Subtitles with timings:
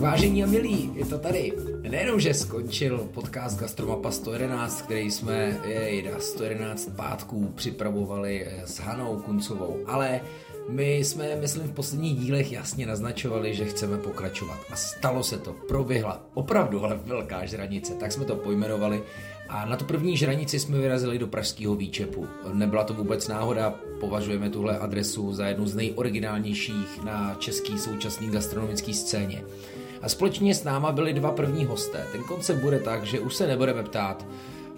[0.00, 1.52] Vážení a milí, je to tady.
[1.90, 9.76] Nejenom, že skončil podcast Gastromapa 111, který jsme je, 111 pátků připravovali s Hanou Kuncovou,
[9.86, 10.20] ale
[10.68, 14.58] my jsme, myslím, v posledních dílech jasně naznačovali, že chceme pokračovat.
[14.72, 19.02] A stalo se to, proběhla opravdu ale velká žranice, tak jsme to pojmenovali.
[19.48, 22.26] A na tu první žranici jsme vyrazili do pražského výčepu.
[22.52, 28.94] Nebyla to vůbec náhoda, považujeme tuhle adresu za jednu z nejoriginálnějších na český současný gastronomický
[28.94, 29.42] scéně.
[30.02, 32.06] A společně s náma byli dva první hosté.
[32.12, 34.26] Ten koncept bude tak, že už se nebudeme ptát,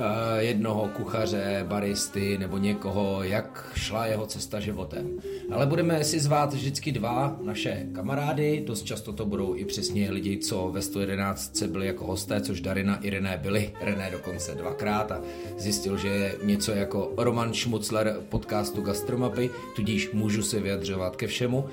[0.00, 5.10] Eh, jednoho kuchaře, baristy nebo někoho, jak šla jeho cesta životem.
[5.52, 10.38] Ale budeme si zvát vždycky dva naše kamarády, dost často to budou i přesně lidi,
[10.38, 15.20] co ve 111 byli jako hosté, což Darina i René byli, René dokonce dvakrát a
[15.56, 21.64] zjistil, že je něco jako Roman Schmutzler podcastu Gastromapy, tudíž můžu se vyjadřovat ke všemu.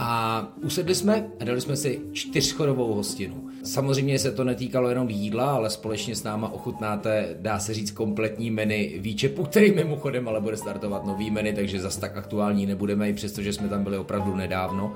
[0.00, 3.48] A usedli jsme a dali jsme si čtyřchodovou hostinu.
[3.64, 8.50] Samozřejmě se to netýkalo jenom jídla, ale společně s náma ochutnáte, dá se říct, kompletní
[8.50, 13.12] menu výčepu, který mimochodem ale bude startovat nový menu, takže zas tak aktuální nebudeme, i
[13.12, 14.94] přestože jsme tam byli opravdu nedávno.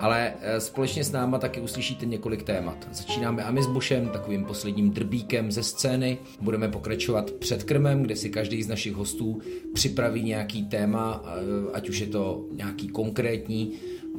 [0.00, 2.88] Ale eh, společně s náma taky uslyšíte několik témat.
[2.92, 6.18] Začínáme Ami s Bušem, takovým posledním drbíkem ze scény.
[6.40, 9.40] Budeme pokračovat před krmem, kde si každý z našich hostů
[9.74, 13.72] připraví nějaký téma, eh, ať už je to nějaký konkrétní,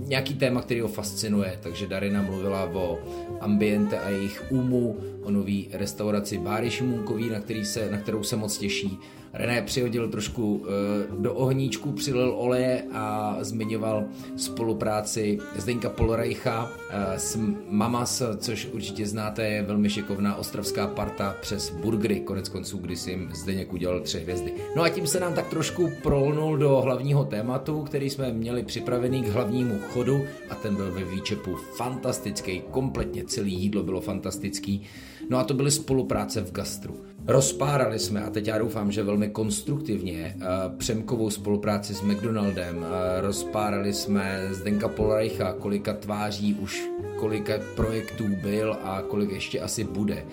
[0.07, 2.99] nějaký téma, který ho fascinuje, takže Darina mluvila o
[3.39, 8.35] ambiente a jejich úmu, o nový restauraci Báry Šimunkový, na, který se, na kterou se
[8.35, 8.97] moc těší.
[9.33, 14.03] René přihodil trošku e, do ohníčku, přilil oleje a zmiňoval
[14.35, 21.69] spolupráci Zdeňka Polorejcha e, s Mamas, což určitě znáte, je velmi šikovná ostravská parta přes
[21.69, 24.53] burgery, konec konců, kdy si jim Zdeněk udělal tři hvězdy.
[24.75, 29.23] No a tím se nám tak trošku prolnul do hlavního tématu, který jsme měli připravený
[29.23, 34.81] k hlavnímu chodu a ten byl ve výčepu fantastický, kompletně celý jídlo bylo fantastický.
[35.29, 36.97] No a to byly spolupráce v gastru.
[37.27, 40.45] Rozpárali jsme, a teď já doufám, že velmi konstruktivně, eh,
[40.77, 48.77] přemkovou spolupráci s McDonaldem, eh, rozpárali jsme Zdenka Polreicha, kolika tváří už, kolika projektů byl
[48.83, 50.25] a kolik ještě asi bude.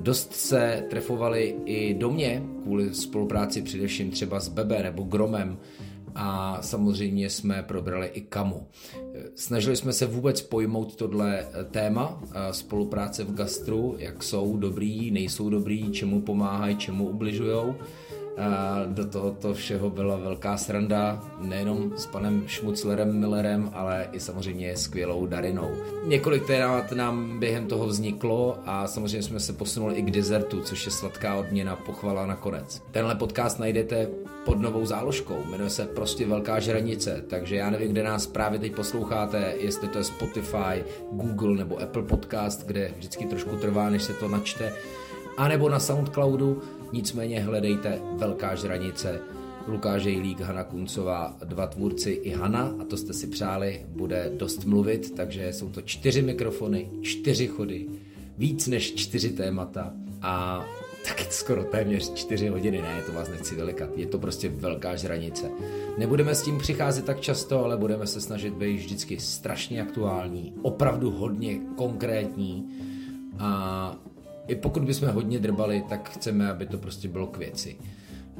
[0.00, 5.58] Dost se trefovali i do mě kvůli spolupráci především třeba s Bebe nebo Gromem,
[6.14, 8.66] a samozřejmě jsme probrali i kamu.
[9.34, 15.90] Snažili jsme se vůbec pojmout tohle téma spolupráce v gastru, jak jsou dobrý, nejsou dobrý,
[15.90, 17.74] čemu pomáhají, čemu ubližují a
[18.86, 25.26] do tohoto všeho byla velká sranda, nejenom s panem Šmuclerem Millerem, ale i samozřejmě skvělou
[25.26, 25.70] Darinou.
[26.04, 30.86] Několik témat nám během toho vzniklo a samozřejmě jsme se posunuli i k dezertu, což
[30.86, 32.82] je sladká odměna pochvala nakonec.
[32.90, 34.08] Tenhle podcast najdete
[34.44, 38.74] pod novou záložkou, jmenuje se prostě Velká žranice, takže já nevím, kde nás právě teď
[38.74, 44.14] posloucháte, jestli to je Spotify, Google nebo Apple Podcast, kde vždycky trošku trvá, než se
[44.14, 44.72] to načte,
[45.40, 46.62] anebo na Soundcloudu,
[46.92, 49.20] Nicméně hledejte Velká žranice,
[49.66, 54.64] Lukáš Jejlík, Hana Kuncová, dva tvůrci i Hana, a to jste si přáli, bude dost
[54.64, 57.86] mluvit, takže jsou to čtyři mikrofony, čtyři chody,
[58.38, 59.92] víc než čtyři témata
[60.22, 60.64] a
[61.08, 65.50] taky skoro téměř čtyři hodiny, ne, to vás nechci velikat, je to prostě velká žranice.
[65.98, 71.10] Nebudeme s tím přicházet tak často, ale budeme se snažit být vždycky strašně aktuální, opravdu
[71.10, 72.68] hodně konkrétní.
[73.38, 73.96] A
[74.46, 77.76] i pokud bychom hodně drbali, tak chceme, aby to prostě bylo k věci.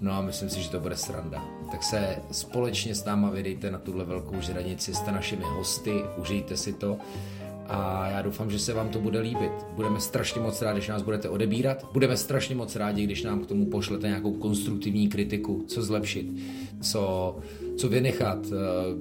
[0.00, 1.44] No a myslím si, že to bude sranda.
[1.70, 6.72] Tak se společně s náma vydejte na tuhle velkou žranici, jste našimi hosty, užijte si
[6.72, 6.98] to
[7.70, 9.52] a já doufám, že se vám to bude líbit.
[9.74, 11.88] Budeme strašně moc rádi, když nás budete odebírat.
[11.92, 16.26] Budeme strašně moc rádi, když nám k tomu pošlete nějakou konstruktivní kritiku, co zlepšit,
[16.80, 17.36] co,
[17.76, 18.56] co vynechat, eh,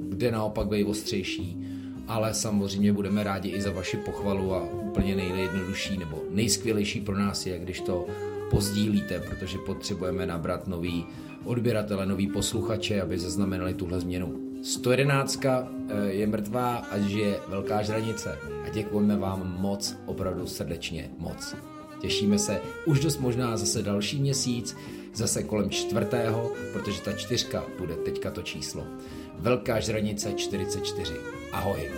[0.09, 1.78] kde naopak být ostřejší
[2.09, 7.45] ale samozřejmě budeme rádi i za vaši pochvalu a úplně nejjednodušší nebo nejskvělejší pro nás
[7.45, 8.05] je, když to
[8.49, 11.05] pozdílíte, protože potřebujeme nabrat nový
[11.45, 14.39] odběratele, nový posluchače, aby zaznamenali tuhle změnu.
[14.63, 15.65] 111 eh,
[16.07, 21.55] je mrtvá a žije velká žranice a děkujeme vám moc, opravdu srdečně moc.
[22.01, 24.75] Těšíme se už dost možná zase další měsíc,
[25.13, 28.83] zase kolem čtvrtého, protože ta čtyřka bude teďka to číslo.
[29.39, 31.13] Velká žranice 44.
[31.51, 31.89] Ahoj.